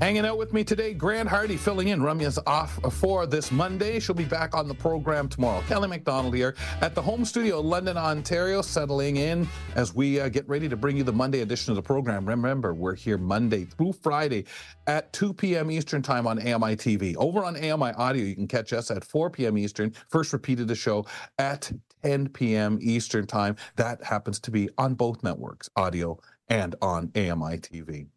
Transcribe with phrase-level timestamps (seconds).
[0.00, 2.00] Hanging out with me today, Grant Hardy filling in.
[2.00, 3.98] Ramya's off for this Monday.
[3.98, 5.62] She'll be back on the program tomorrow.
[5.68, 10.46] Kelly McDonald here at the home studio, London, Ontario, settling in as we uh, get
[10.50, 12.28] ready to bring you the Monday edition of the program.
[12.28, 14.44] Remember, we're here Monday through Friday
[14.86, 15.70] at 2 p.m.
[15.70, 17.16] Eastern Time on AMI TV.
[17.16, 19.56] Over on AMI Audio, you can catch us at 4 p.m.
[19.56, 19.94] Eastern.
[20.10, 21.06] First repeated the show
[21.38, 22.78] at 10 p.m.
[22.82, 23.56] Eastern Time.
[23.76, 26.18] That happens to be on both networks, audio
[26.50, 28.08] and on AMI TV.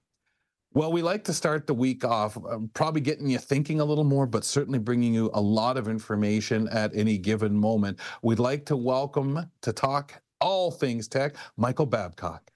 [0.71, 4.03] Well, we like to start the week off um, probably getting you thinking a little
[4.03, 7.99] more, but certainly bringing you a lot of information at any given moment.
[8.21, 12.51] We'd like to welcome to talk all things tech, Michael Babcock.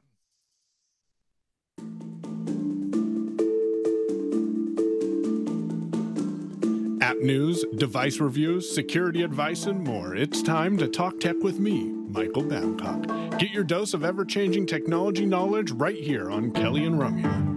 [7.02, 10.16] App news, device reviews, security advice, and more.
[10.16, 13.08] It's time to talk tech with me, Michael Babcock.
[13.40, 17.53] Get your dose of ever changing technology knowledge right here on Kelly and Ramya.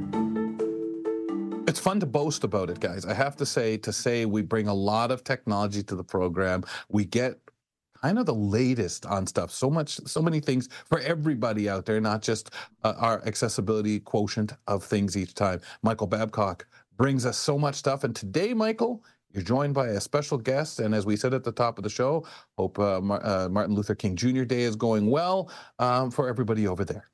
[1.86, 3.04] Fun to boast about it, guys.
[3.06, 6.64] I have to say, to say we bring a lot of technology to the program.
[6.88, 7.38] We get
[8.02, 9.52] kind of the latest on stuff.
[9.52, 12.50] So much, so many things for everybody out there, not just
[12.82, 15.60] uh, our accessibility quotient of things each time.
[15.84, 18.02] Michael Babcock brings us so much stuff.
[18.02, 20.80] And today, Michael, you're joined by a special guest.
[20.80, 22.26] And as we said at the top of the show,
[22.58, 24.42] hope uh, Mar- uh, Martin Luther King Jr.
[24.42, 27.10] Day is going well um, for everybody over there.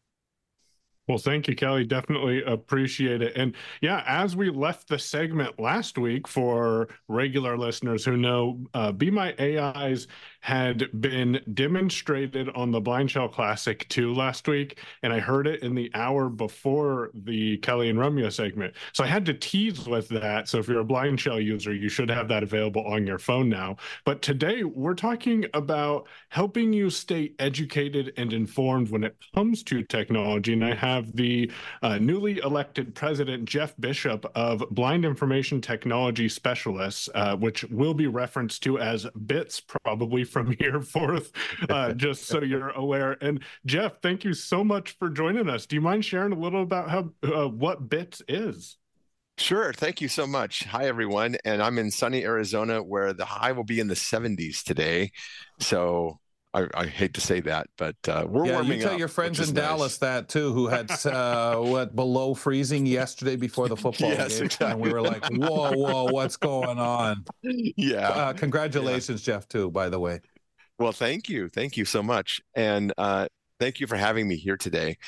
[1.08, 1.84] Well, thank you, Kelly.
[1.84, 3.36] Definitely appreciate it.
[3.36, 8.92] And yeah, as we left the segment last week for regular listeners who know, uh,
[8.92, 10.06] Be My AIs
[10.42, 15.76] had been demonstrated on the BlindShell Classic 2 last week, and I heard it in
[15.76, 18.74] the hour before the Kelly and Ramya segment.
[18.92, 20.48] So I had to tease with that.
[20.48, 23.76] So if you're a BlindShell user, you should have that available on your phone now.
[24.04, 29.84] But today we're talking about helping you stay educated and informed when it comes to
[29.84, 30.54] technology.
[30.54, 31.52] And I have the
[31.82, 38.08] uh, newly elected president, Jeff Bishop of Blind Information Technology Specialists, uh, which will be
[38.08, 41.30] referenced to as BITS probably from here forth,
[41.68, 43.16] uh, just so you're aware.
[43.20, 45.66] And Jeff, thank you so much for joining us.
[45.66, 48.76] Do you mind sharing a little about how uh, what BITS is?
[49.38, 49.72] Sure.
[49.72, 50.64] Thank you so much.
[50.64, 51.36] Hi, everyone.
[51.44, 55.10] And I'm in sunny Arizona where the high will be in the 70s today.
[55.58, 56.20] So
[56.54, 59.08] I, I, hate to say that, but uh, we're yeah, warming you tell up, your
[59.08, 64.10] friends in Dallas that too, who had uh, what below freezing yesterday before the football
[64.10, 64.72] yes, game, exactly.
[64.72, 68.08] and we were like, "Whoa, whoa, what's going on?" Yeah.
[68.08, 69.34] Uh, congratulations, yeah.
[69.34, 69.70] Jeff, too.
[69.70, 70.20] By the way.
[70.78, 74.58] Well, thank you, thank you so much, and uh, thank you for having me here
[74.58, 74.98] today.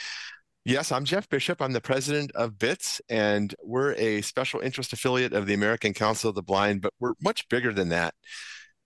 [0.65, 1.61] Yes, I'm Jeff Bishop.
[1.61, 6.31] I'm the president of BITS, and we're a special interest affiliate of the American Council
[6.31, 8.15] of the Blind, but we're much bigger than that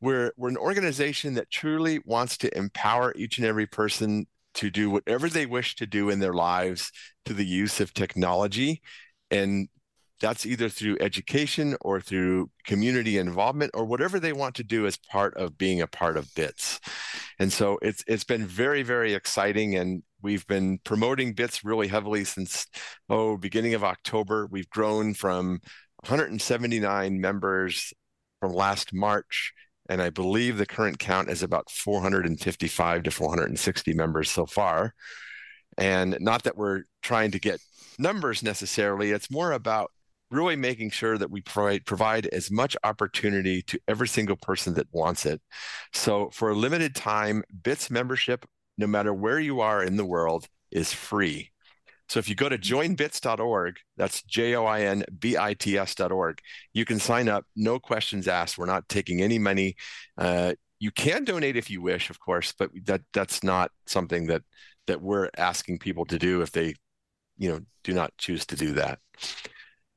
[0.01, 4.91] we're we're an organization that truly wants to empower each and every person to do
[4.91, 6.91] whatever they wish to do in their lives
[7.25, 8.83] to the use of technology.
[9.31, 9.69] And
[10.21, 14.97] that's either through education or through community involvement or whatever they want to do as
[14.97, 16.81] part of being a part of bits.
[17.39, 22.25] And so it's it's been very very exciting and we've been promoting bits really heavily
[22.25, 22.67] since
[23.09, 24.49] oh beginning of october.
[24.51, 25.61] We've grown from
[26.01, 27.93] 179 members
[28.41, 29.53] from last march
[29.89, 34.95] and I believe the current count is about 455 to 460 members so far.
[35.77, 37.61] And not that we're trying to get
[37.99, 39.91] numbers necessarily, it's more about
[40.31, 44.87] really making sure that we provide, provide as much opportunity to every single person that
[44.93, 45.41] wants it.
[45.93, 48.45] So for a limited time, BITS membership,
[48.77, 51.51] no matter where you are in the world, is free.
[52.09, 56.41] So if you go to joinbits.org, that's J O I N B I T S.org,
[56.73, 58.57] you can sign up, no questions asked.
[58.57, 59.77] We're not taking any money.
[60.17, 64.43] Uh, you can donate if you wish, of course, but that that's not something that
[64.87, 66.75] that we're asking people to do if they,
[67.37, 69.01] you know, do not choose to do that.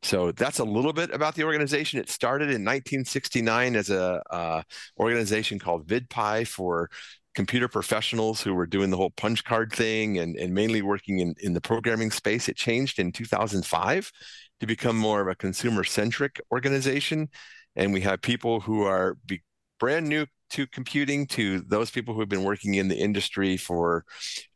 [0.03, 1.99] So that's a little bit about the organization.
[1.99, 4.63] It started in 1969 as a uh,
[4.99, 6.89] organization called VidPi for
[7.33, 11.33] computer professionals who were doing the whole punch card thing and, and mainly working in,
[11.39, 12.49] in the programming space.
[12.49, 14.11] It changed in 2005
[14.59, 17.29] to become more of a consumer centric organization.
[17.75, 19.41] And we have people who are be,
[19.79, 24.03] brand new to computing to those people who have been working in the industry for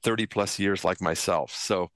[0.03, 1.51] 30 plus years, like myself.
[1.51, 1.89] So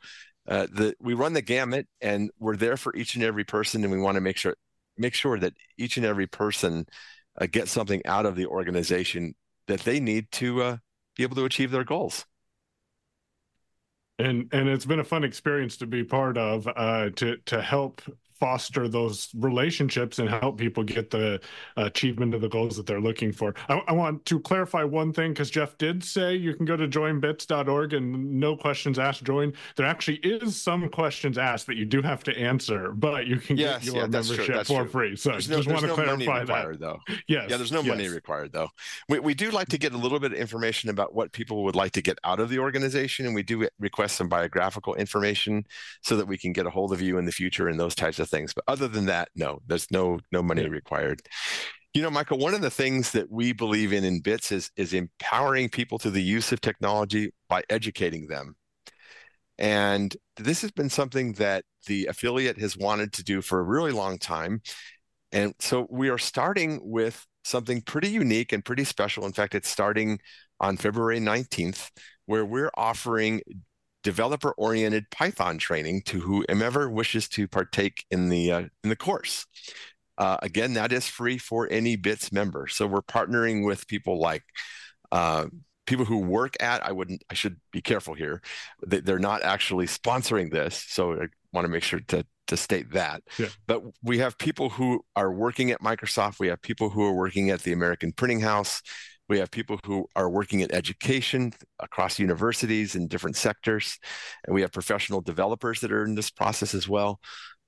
[0.47, 3.83] uh, the, we run the gamut and we're there for each and every person.
[3.83, 4.55] And we want to make sure,
[4.97, 6.85] make sure that each and every person
[7.39, 9.35] uh, gets something out of the organization
[9.69, 10.77] that they need to uh,
[11.15, 12.25] be able to achieve their goals.
[14.17, 18.01] And and it's been a fun experience to be part of uh, to to help
[18.39, 21.39] foster those relationships and help people get the
[21.77, 23.53] uh, achievement of the goals that they're looking for.
[23.67, 26.87] I, I want to clarify one thing because Jeff did say you can go to
[26.87, 29.53] joinbits.org and no questions asked join.
[29.75, 33.57] There actually is some questions asked that you do have to answer, but you can
[33.57, 34.89] yes, get your yeah, membership for true.
[34.89, 35.15] free.
[35.15, 36.79] So there's just want to no clarify required, that.
[36.79, 36.99] Though.
[37.27, 37.47] Yes.
[37.49, 37.89] Yeah, there's no yes.
[37.89, 38.69] money required though.
[39.09, 41.75] We, we do like to get a little bit of information about what people would
[41.75, 45.65] like to get out of the organization, and we do request some biographical information
[46.01, 48.19] so that we can get a hold of you in the future and those types
[48.19, 48.53] of things.
[48.53, 50.69] But other than that, no, there's no no money Yeah.
[50.69, 51.21] required.
[51.93, 54.93] You know, Michael, one of the things that we believe in in BITS is is
[54.93, 58.55] empowering people to the use of technology by educating them.
[59.57, 63.91] And this has been something that the affiliate has wanted to do for a really
[63.91, 64.61] long time.
[65.31, 69.25] And so we are starting with something pretty unique and pretty special.
[69.25, 70.19] In fact, it's starting
[70.59, 71.89] on February 19th,
[72.25, 73.41] where we're offering
[74.03, 79.45] developer oriented Python training to whomever wishes to partake in the uh, in the course.
[80.17, 82.67] Uh, again, that is free for any BITS member.
[82.67, 84.43] So we're partnering with people like
[85.11, 85.45] uh,
[85.85, 86.85] people who work at.
[86.85, 87.23] I wouldn't.
[87.29, 88.41] I should be careful here.
[88.85, 92.91] They, they're not actually sponsoring this, so I want to make sure to to state
[92.91, 93.23] that.
[93.37, 93.47] Yeah.
[93.67, 96.39] But we have people who are working at Microsoft.
[96.39, 98.81] We have people who are working at the American Printing House.
[99.29, 103.99] We have people who are working in education across universities in different sectors,
[104.45, 107.19] and we have professional developers that are in this process as well.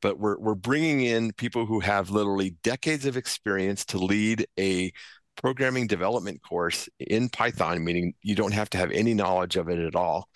[0.02, 4.92] But we're we're bringing in people who have literally decades of experience to lead a
[5.36, 9.80] programming development course in Python, meaning you don't have to have any knowledge of it
[9.80, 10.28] at all.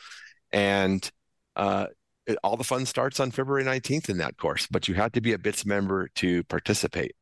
[0.51, 1.09] And
[1.55, 1.87] uh,
[2.27, 5.21] it, all the fun starts on February 19th in that course, but you have to
[5.21, 7.15] be a BITS member to participate.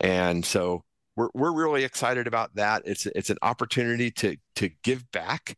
[0.00, 0.84] And so
[1.20, 2.82] we're, we're really excited about that.
[2.86, 5.56] It's, it's an opportunity to, to give back.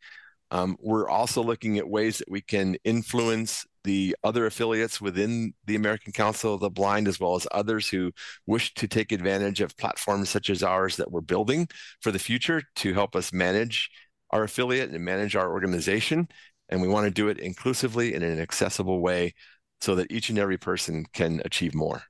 [0.51, 5.77] Um, we're also looking at ways that we can influence the other affiliates within the
[5.77, 8.11] American Council of the Blind, as well as others who
[8.47, 11.69] wish to take advantage of platforms such as ours that we're building
[12.01, 13.89] for the future to help us manage
[14.31, 16.27] our affiliate and manage our organization.
[16.71, 19.35] And we want to do it inclusively in an accessible way
[19.81, 22.03] so that each and every person can achieve more.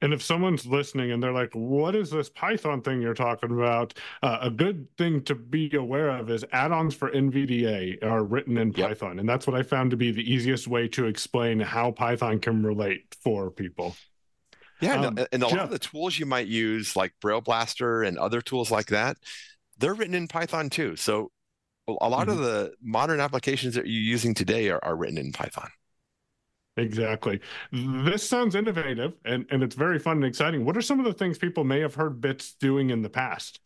[0.00, 3.94] And if someone's listening and they're like, what is this Python thing you're talking about?
[4.22, 8.56] Uh, a good thing to be aware of is add ons for NVDA are written
[8.58, 8.88] in Yep.
[8.88, 9.18] Python.
[9.18, 12.62] And that's what I found to be the easiest way to explain how Python can
[12.62, 13.96] relate for people.
[14.80, 18.16] Yeah, Um, and, a lot Jeff- of the tools you might use, like BrailleBlaster and
[18.18, 19.16] other tools like that,
[19.78, 20.94] they're written in Python too.
[20.94, 21.32] So
[21.88, 22.44] a lot of Mm-hmm.
[22.44, 25.70] the modern applications that you're using today are, are written in Python.
[26.78, 27.40] Exactly.
[27.72, 30.64] This sounds innovative and, and it's very fun and exciting.
[30.64, 33.60] What are some of the things people may have heard Bits doing in the past?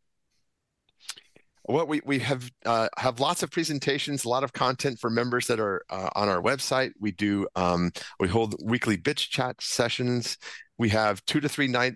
[1.64, 5.46] Well, we we have uh, have lots of presentations, a lot of content for members
[5.46, 6.90] that are uh, on our website.
[6.98, 10.38] We do um, we hold weekly BITS chat sessions.
[10.76, 11.94] We have two to three night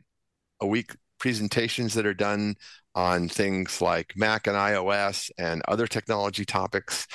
[0.60, 2.54] a week presentations that are done
[2.94, 7.08] on things like Mac and iOS and other technology topics.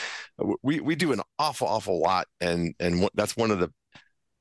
[0.62, 3.72] We we do an awful awful lot, and and that's one of the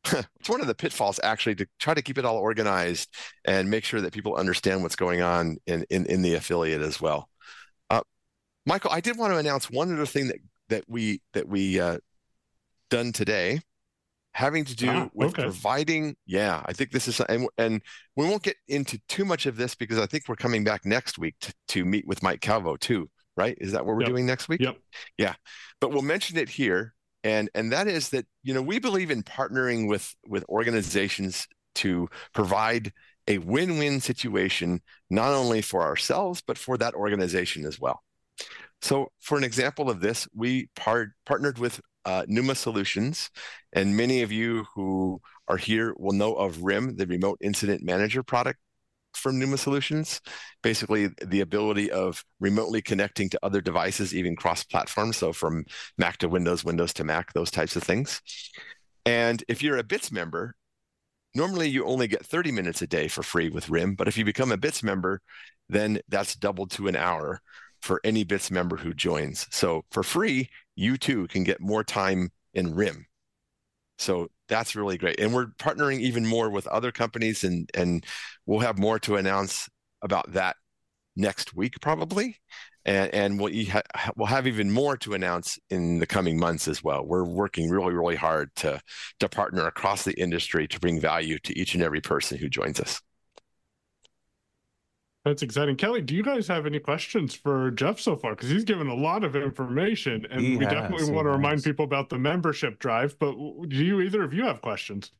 [0.05, 3.09] it's one of the pitfalls actually to try to keep it all organized
[3.45, 7.01] and make sure that people understand what's going on in in, in the affiliate as
[7.01, 7.29] well.
[8.67, 10.37] Michael, I did want to announce one other thing that
[10.69, 11.99] that we that we uh,
[12.91, 13.61] done today,
[14.33, 15.43] having to do Ah, with okay.
[15.45, 16.15] providing.
[16.27, 17.81] Yeah, I think this is, and and
[18.17, 21.19] we won't get into too much of this because I think we're coming back next
[21.19, 23.09] week to, to meet with Mike Calvo too.
[23.35, 23.57] Right?
[23.61, 24.11] Is that what we're Yep.
[24.11, 24.61] doing next week?
[24.61, 24.77] Yep.
[25.17, 25.35] Yeah,
[25.81, 26.93] but we'll mention it here,
[27.25, 31.47] and and that is that you know we believe in partnering with with organizations
[31.77, 32.93] to provide
[33.29, 38.03] a win-win situation not only for ourselves but for that organization as well.
[38.83, 43.31] So, for an example of this, we par- partnered with uh, Pneuma Solutions,
[43.73, 48.23] and many of you who are here will know of RIM, the Remote Incident Manager
[48.23, 48.59] product
[49.21, 50.21] from Pneuma Solutions.
[50.63, 55.65] Basically, the ability of remotely connecting to other devices, even cross-platform, so from
[55.99, 58.21] Mac to Windows, Windows to Mac, those types of things.
[59.07, 60.55] And if you're a BITS member,
[61.35, 64.25] normally you only get 30 minutes a day for free with RIM, but if you
[64.25, 65.21] become a BITS member,
[65.69, 67.41] then that's doubled to an hour
[67.81, 69.47] for any BITS member who joins.
[69.51, 73.07] So for free, you too can get more time in RIM.
[74.01, 75.21] So that's really great.
[75.21, 78.05] And we're partnering even more with other companies and and
[78.47, 79.69] we'll have more to announce
[80.03, 80.57] about that
[81.17, 82.39] next week probably.
[82.87, 83.53] And and we'll,
[84.17, 87.05] we'll have even more to announce in the coming months as well.
[87.05, 88.81] We're working really, really hard to
[89.21, 92.81] to partner across the industry to bring value to each and every person who joins
[92.81, 93.01] us.
[95.25, 95.77] That's exciting.
[95.77, 98.35] Kelly, do you guys have any questions for Jeff so far?
[98.35, 101.63] Because he's given a lot of information, and He we has, definitely want to remind
[101.63, 103.19] people about the membership drive.
[103.19, 103.33] But
[103.69, 105.11] do you either of you have questions?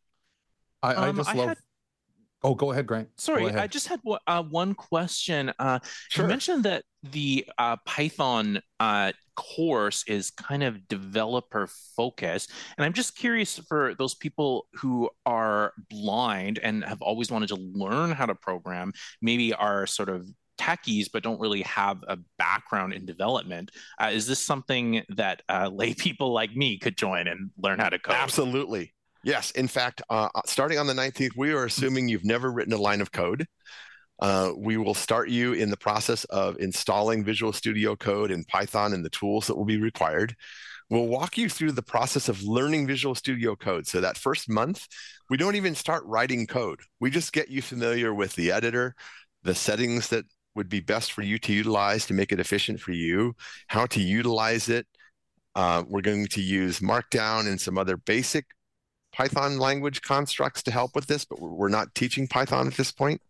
[0.83, 1.49] I, I Um, just I love.
[1.49, 1.59] had-
[2.43, 3.11] Oh, go ahead, Grant.
[3.21, 3.59] Sorry, ahead.
[3.59, 5.53] I just had one- uh, one question.
[5.59, 6.25] Uh, Sure.
[6.25, 11.67] You mentioned that the uh, Python uh, course is kind of developer
[11.97, 17.49] focused, and I'm just curious for those people who are blind and have always wanted
[17.49, 18.93] to learn how to program,
[19.23, 20.29] maybe are sort of
[20.59, 23.71] techies but don't really have a background in development.
[23.99, 27.89] Uh, is this something that uh, lay people like me could join and learn how
[27.89, 28.15] to code?
[28.15, 28.93] Absolutely.
[29.25, 29.51] Yes.
[29.53, 33.01] In fact, uh, starting on the 19th, we are assuming you've never written a line
[33.01, 33.47] of code.
[34.21, 38.93] Uh, we will start you in the process of installing Visual Studio Code in Python
[38.93, 40.37] and the tools that will be required.
[40.91, 43.87] We'll walk you through the process of learning Visual Studio Code.
[43.87, 44.87] So, that first month,
[45.31, 46.81] we don't even start writing code.
[46.99, 48.95] We just get you familiar with the editor,
[49.43, 50.25] the settings that
[50.55, 53.35] would be best for you to utilize to make it efficient for you,
[53.69, 54.87] how to utilize it.
[55.55, 58.47] Uh, we're going to use Markdown and some other basic
[59.13, 63.21] Python language constructs to help with this, but we're not teaching Python at this point.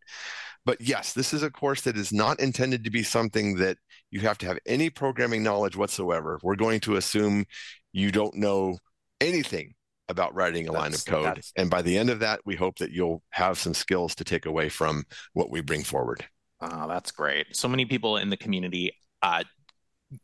[0.67, 3.79] But yes, this is a course that is not intended to be something that
[4.11, 6.39] you have to have any programming knowledge whatsoever.
[6.43, 7.47] We're going to assume
[7.93, 8.79] you don't know
[9.21, 9.75] anything
[10.09, 11.41] about writing a line of code.
[11.57, 14.45] And by the end of that, we hope that you'll have some skills to take
[14.45, 16.25] away from what we bring forward.
[16.61, 17.57] Oh, that's great.
[17.57, 19.45] So many people in the community uh,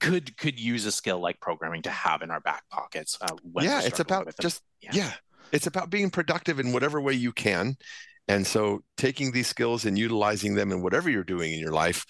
[0.00, 3.16] could could use a skill like programming to have in our back pockets.
[3.20, 4.90] Uh, yeah, it's about just Yeah.
[4.92, 5.12] yeah.
[5.52, 7.76] it's about being productive in whatever way you can.
[8.28, 12.04] And so taking these skills and utilizing them in whatever you're doing in your life,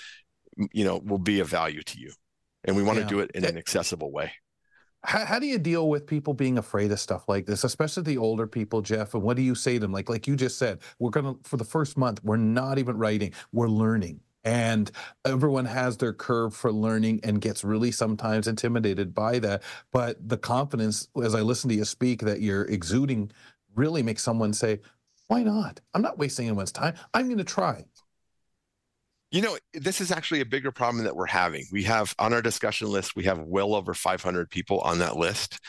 [0.73, 2.13] you know, will be of value to you.
[2.65, 3.05] And we want Yeah.
[3.05, 4.33] to do it in an accessible way.
[5.05, 8.19] How, how do you deal with people being afraid of stuff like this, especially the
[8.19, 9.15] older people, Jeff?
[9.15, 9.93] And what do you say to them?
[9.93, 13.33] Like, like you just said, we're gonna for the first month, we're not even writing,
[13.53, 14.21] we're learning.
[14.43, 14.91] And
[15.25, 19.63] everyone has their curve for learning and gets really sometimes intimidated by that.
[19.93, 23.33] But the confidence, as I listen to you speak, that you're exuding
[23.75, 24.81] really makes someone say,
[25.29, 25.81] Why not?
[25.95, 26.95] I'm not wasting anyone's time.
[27.13, 27.85] I'm gonna try.
[29.33, 31.67] You know, this is actually a bigger problem that we're having.
[31.73, 35.61] We have on our discussion list, we have well over 500 people on that list.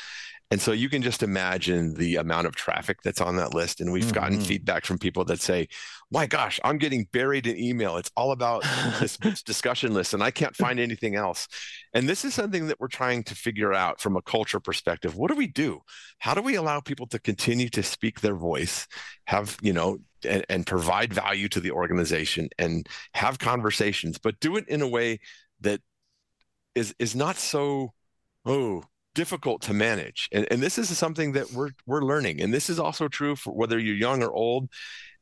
[0.50, 3.82] And so you can just imagine the amount of traffic that's on that list.
[3.82, 4.48] And we've gotten Mhm.
[4.48, 5.68] feedback from people that say,
[6.10, 7.98] my gosh, I'm getting buried in email.
[7.98, 8.64] It's all about
[9.00, 11.50] this, this discussion list and I can't find anything else.
[11.94, 15.16] And this is something that we're trying to figure out from a culture perspective.
[15.16, 15.82] What do we do?
[16.20, 18.88] How do we allow people to continue to speak their voice,
[19.26, 24.56] have, you know, and, and provide value to the organization and have conversations, but do
[24.56, 25.20] it in a way
[25.60, 25.82] that
[26.74, 27.94] is is not so
[28.46, 28.84] oh
[29.18, 30.30] difficult to manage.
[30.32, 32.40] And, and this is something that we're we're learning.
[32.42, 34.70] And this is also true for whether you're young or old.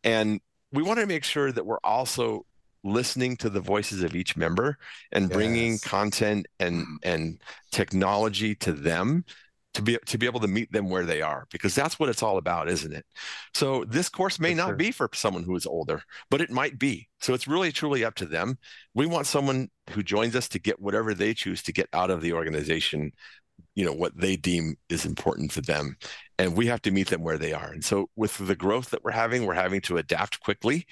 [0.04, 2.46] And we want to make sure that we're also
[2.84, 4.78] listening to the voices of each member
[5.12, 5.84] and bringing Yes.
[5.84, 6.98] content and mm.
[7.04, 9.24] and technology to them
[9.74, 12.24] to be to be able to meet them where they are because that's what it's
[12.24, 13.06] all about isn't it
[13.54, 14.76] so this course may For not sure.
[14.76, 18.16] be for someone who is older but it might be so it's really truly up
[18.16, 18.58] to them
[18.94, 22.22] we want someone who joins us to get whatever they choose to get out of
[22.22, 23.12] the organization
[23.76, 25.96] you know what they deem is important for them
[26.40, 29.04] and we have to meet them where they are and so with the growth that
[29.04, 30.86] we're having we're having to adapt quickly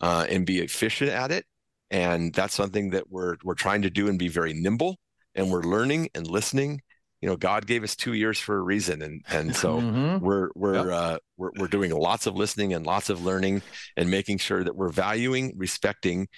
[0.00, 1.44] uh, and be efficient at it
[1.90, 4.96] and that's something that we're we're trying to do and be very nimble
[5.34, 6.80] and we're learning and listening
[7.22, 10.20] you know god gave us two years for a reason and and so Mhm.
[10.20, 10.86] we're we're Yep.
[10.86, 13.62] uh, we're we're doing lots of listening and lots of learning
[13.96, 16.28] and making sure that we're valuing, respecting,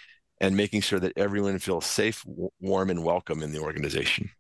[0.41, 4.31] and making sure that everyone feels safe, w- warm, and welcome in the organization.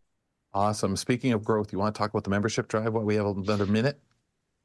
[0.58, 0.96] Awesome.
[0.96, 3.64] Speaking of growth, you want to talk about the membership drive while we have another
[3.64, 4.00] minute?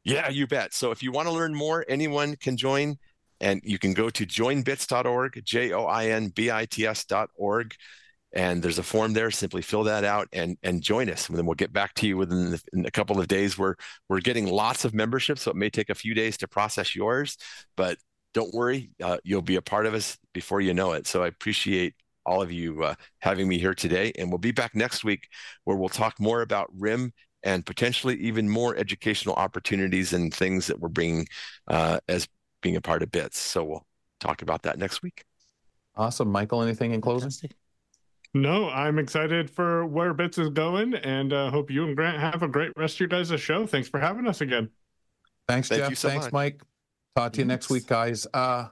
[0.03, 0.73] Yeah, you bet.
[0.73, 2.97] So if you want to learn more, anyone can join,
[3.39, 7.75] and you can go to joinbits.org, j o i n b i t s.org.
[8.33, 9.29] And there's a form there.
[9.29, 11.29] Simply fill that out and and join us.
[11.29, 13.55] And then we'll get back to you within the, a couple of days.
[13.55, 13.75] We're
[14.09, 17.37] we're getting lots of memberships, so it may take a few days to process yours,
[17.77, 17.99] but
[18.33, 21.05] don't worry, uh, you'll be a part of us before you know it.
[21.05, 21.93] So I appreciate
[22.25, 25.27] all of you uh, having me here today, and we'll be back next week
[25.63, 27.13] where we'll talk more about RIM
[27.43, 31.27] and potentially even more educational opportunities and things that we're bringing
[31.67, 32.27] uh, as
[32.61, 33.37] being a part of BITS.
[33.37, 33.85] So we'll
[34.19, 35.25] talk about that next week.
[35.95, 36.31] Awesome.
[36.31, 37.31] Michael, anything in closing?
[38.33, 42.41] No, I'm excited for where Bits is going, and uh, hope you and Grant have
[42.41, 43.67] a great rest of your guys' show.
[43.67, 44.69] Thanks for having us again.
[45.47, 45.89] Thanks, Thank Jeff.
[45.91, 46.33] you so Thanks, much.
[46.33, 46.61] Mike.
[47.15, 48.25] Talk to you next week, guys.
[48.33, 48.69] Uh,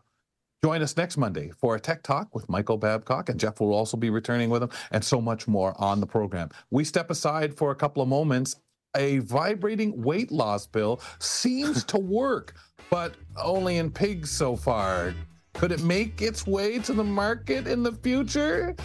[0.63, 3.97] join us next Monday for a tech talk with Michael Babcock, and Jeff will also
[3.97, 6.49] be returning with him, and so much more on the program.
[6.69, 8.55] We step aside for a couple of moments.
[8.95, 12.55] A vibrating weight loss pill seems to work,
[12.89, 15.15] but only in pigs so far.
[15.53, 18.75] Could it make its way to the market in the future?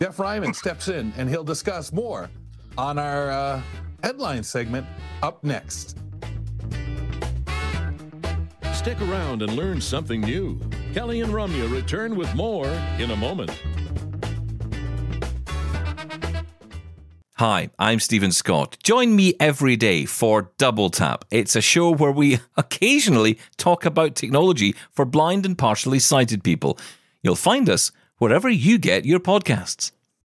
[0.00, 2.30] Jeff Ryman steps in and he'll discuss more
[2.76, 3.62] on our uh,
[4.02, 4.86] headline segment
[5.22, 5.98] up next.
[8.80, 10.58] Stick around and learn something new.
[10.94, 12.66] Kelly and Ramya return with more
[12.98, 13.50] in a moment.
[17.34, 18.78] Hi, I'm Stephen Scott.
[18.82, 21.26] Join me every day for Double Tap.
[21.30, 26.78] It's a show where we occasionally talk about technology for blind and partially sighted people.
[27.22, 29.92] You'll find us wherever you get your podcasts.